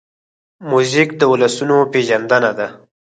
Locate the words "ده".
2.57-2.67